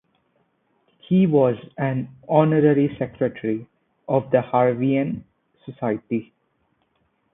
He 1.07 1.27
was 1.27 1.57
an 1.77 2.09
honorary 2.27 2.95
secretary 2.97 3.67
of 4.07 4.31
the 4.31 4.41
Harveian 4.41 5.21
Society. 5.63 6.33